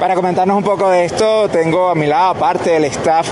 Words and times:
Para 0.00 0.14
comentarnos 0.14 0.56
un 0.56 0.64
poco 0.64 0.88
de 0.88 1.04
esto, 1.04 1.50
tengo 1.50 1.90
a 1.90 1.94
mi 1.94 2.06
lado, 2.06 2.30
aparte 2.30 2.70
del 2.70 2.86
staff 2.86 3.28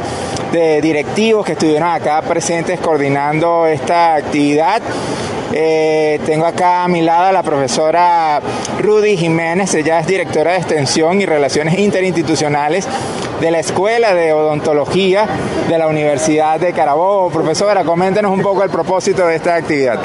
de 0.53 0.83
directivos 0.83 1.47
que 1.47 1.53
estuvieron 1.53 1.89
acá 1.89 2.21
presentes 2.21 2.79
coordinando 2.79 3.67
esta 3.67 4.17
actividad, 4.17 4.83
eh, 5.55 6.21
tengo 6.27 6.45
acá 6.45 6.85
a 6.85 6.89
mi 6.89 7.01
lado 7.01 7.29
a 7.29 7.33
la 7.33 7.43
profesora 7.43 8.43
Rudy 8.81 9.17
Jiménez, 9.17 9.75
ella 9.77 10.01
es 10.01 10.07
directora 10.07 10.53
de 10.53 10.59
extensión 10.59 11.23
y 11.23 11.25
relaciones 11.25 11.79
interinstitucionales 11.79 12.87
de 13.41 13.51
la 13.51 13.61
Escuela 13.61 14.13
de 14.13 14.35
Odontología 14.35 15.27
de 15.71 15.79
la 15.79 15.87
Universidad 15.87 16.61
de 16.61 16.75
Carabobo. 16.75 17.31
Profesora, 17.31 17.83
coméntenos 17.83 18.31
un 18.31 18.43
poco 18.43 18.63
el 18.63 18.69
propósito 18.69 19.27
de 19.27 19.37
esta 19.37 19.55
actividad. 19.55 19.99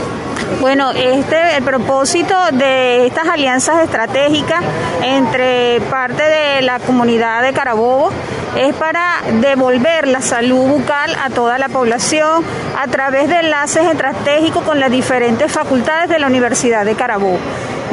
Bueno, 0.59 0.91
este 0.91 1.57
el 1.57 1.63
propósito 1.63 2.35
de 2.51 3.05
estas 3.05 3.27
alianzas 3.27 3.83
estratégicas 3.83 4.61
entre 5.01 5.81
parte 5.89 6.23
de 6.23 6.61
la 6.61 6.79
comunidad 6.79 7.41
de 7.41 7.53
Carabobo 7.53 8.11
es 8.57 8.73
para 8.75 9.21
devolver 9.41 10.07
la 10.07 10.21
salud 10.21 10.67
bucal 10.67 11.15
a 11.21 11.29
toda 11.29 11.57
la 11.57 11.70
población 11.70 12.43
a 12.79 12.87
través 12.87 13.27
de 13.27 13.39
enlaces 13.39 13.84
estratégicos 13.87 14.63
con 14.63 14.79
las 14.79 14.91
diferentes 14.91 15.51
facultades 15.51 16.09
de 16.09 16.20
la 16.20 16.27
Universidad 16.27 16.85
de 16.85 16.95
Carabobo. 16.95 17.39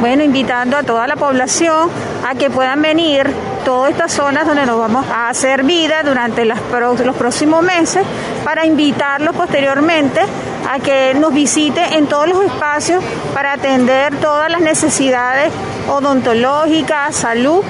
Bueno, 0.01 0.23
invitando 0.23 0.77
a 0.77 0.81
toda 0.81 1.05
la 1.05 1.15
población 1.15 1.87
a 2.27 2.33
que 2.33 2.49
puedan 2.49 2.81
venir 2.81 3.31
todas 3.63 3.91
estas 3.91 4.11
zonas 4.11 4.47
donde 4.47 4.65
nos 4.65 4.79
vamos 4.79 5.05
a 5.05 5.29
hacer 5.29 5.63
vida 5.63 6.01
durante 6.03 6.43
los 6.43 7.15
próximos 7.15 7.61
meses 7.61 8.03
para 8.43 8.65
invitarlos 8.65 9.35
posteriormente 9.35 10.21
a 10.67 10.79
que 10.79 11.13
nos 11.13 11.31
visite 11.31 11.97
en 11.97 12.07
todos 12.07 12.27
los 12.27 12.43
espacios 12.43 13.03
para 13.35 13.53
atender 13.53 14.15
todas 14.15 14.49
las 14.49 14.61
necesidades 14.61 15.53
odontológicas, 15.87 17.15
salud 17.15 17.63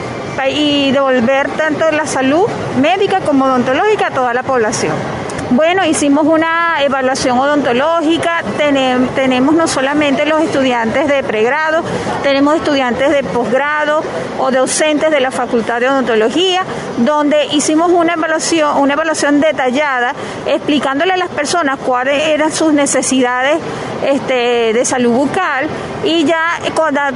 y 0.49 0.89
devolver 0.93 1.49
tanto 1.49 1.91
la 1.91 2.05
salud 2.05 2.47
médica 2.79 3.19
como 3.19 3.43
odontológica 3.43 4.07
a 4.07 4.11
toda 4.11 4.33
la 4.33 4.43
población. 4.43 5.20
Bueno, 5.53 5.83
hicimos 5.83 6.25
una 6.27 6.81
evaluación 6.81 7.37
odontológica, 7.37 8.41
tenemos 8.57 9.53
no 9.53 9.67
solamente 9.67 10.25
los 10.25 10.41
estudiantes 10.41 11.09
de 11.09 11.23
pregrado, 11.23 11.83
tenemos 12.23 12.55
estudiantes 12.55 13.11
de 13.11 13.21
posgrado 13.21 14.01
o 14.39 14.49
docentes 14.49 15.11
de 15.11 15.19
la 15.19 15.29
Facultad 15.29 15.81
de 15.81 15.89
Odontología, 15.89 16.63
donde 16.99 17.47
hicimos 17.47 17.91
una 17.91 18.13
evaluación, 18.13 18.77
una 18.77 18.93
evaluación 18.93 19.41
detallada 19.41 20.15
explicándole 20.45 21.11
a 21.11 21.17
las 21.17 21.29
personas 21.29 21.79
cuáles 21.79 22.29
eran 22.29 22.53
sus 22.53 22.71
necesidades 22.71 23.57
este, 24.05 24.73
de 24.73 24.85
salud 24.85 25.11
bucal 25.11 25.67
y 26.03 26.25
ya 26.25 26.59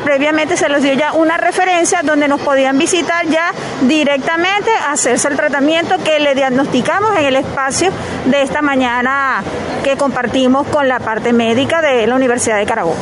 previamente 0.04 0.58
se 0.58 0.70
les 0.70 0.84
dio 0.84 0.94
ya 0.94 1.14
una 1.14 1.38
referencia 1.38 2.02
donde 2.04 2.28
nos 2.28 2.42
podían 2.42 2.78
visitar 2.78 3.26
ya 3.28 3.52
directamente 3.82 4.70
hacerse 4.90 5.28
el 5.28 5.36
tratamiento 5.36 5.98
que 6.04 6.20
le 6.20 6.36
diagnosticamos 6.36 7.18
en 7.18 7.26
el 7.26 7.36
espacio 7.36 7.92
de 8.26 8.42
esta 8.42 8.62
mañana 8.62 9.44
que 9.84 9.98
compartimos 9.98 10.68
con 10.68 10.88
la 10.88 11.00
parte 11.00 11.34
médica 11.34 11.82
de 11.82 12.08
la 12.08 12.16
Universidad 12.16 12.58
de 12.58 12.66
Carabobo. 12.66 12.96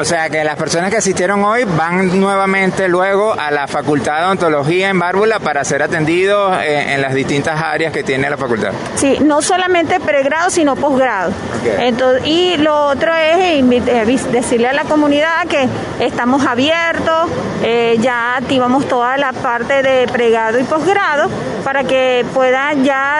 O 0.00 0.04
sea 0.06 0.30
que 0.30 0.42
las 0.44 0.56
personas 0.56 0.88
que 0.88 0.96
asistieron 0.96 1.44
hoy 1.44 1.64
van 1.64 2.18
nuevamente 2.18 2.88
luego 2.88 3.34
a 3.38 3.50
la 3.50 3.68
Facultad 3.68 4.20
de 4.20 4.24
Odontología 4.24 4.88
en 4.88 4.98
Bárbula 4.98 5.40
para 5.40 5.62
ser 5.62 5.82
atendidos 5.82 6.56
eh, 6.62 6.94
en, 6.94 7.02
las 7.02 7.12
distintas 7.12 7.60
áreas 7.60 7.92
que 7.92 8.02
tiene 8.02 8.30
la 8.30 8.38
facultad. 8.38 8.72
Sí, 8.94 9.18
no 9.20 9.42
solamente 9.42 10.00
pregrado, 10.00 10.48
sino 10.48 10.74
posgrado. 10.74 11.32
Entonces, 11.80 12.26
y 12.26 12.56
lo 12.56 12.86
otro 12.86 13.12
es 13.14 13.62
eh, 13.62 14.18
decirle 14.32 14.68
a 14.68 14.72
la 14.72 14.84
comunidad 14.84 15.46
que 15.46 15.68
estamos 15.98 16.46
abiertos, 16.46 17.28
eh, 17.62 17.98
ya 18.00 18.36
activamos 18.36 18.88
toda 18.88 19.18
la 19.18 19.34
parte 19.34 19.82
de 19.82 20.08
pregrado 20.08 20.58
y 20.58 20.62
posgrado 20.62 21.28
para 21.62 21.84
que 21.84 22.24
puedan 22.32 22.84
ya 22.84 23.18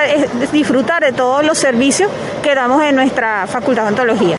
disfrutar 0.51 1.03
de 1.03 1.13
todos 1.13 1.45
los 1.45 1.59
servicios 1.59 2.11
que 2.43 2.55
damos 2.55 2.83
en 2.83 2.97
nuestra 2.97 3.47
Facultad 3.47 3.83
de 3.83 3.89
Odontología. 3.89 4.29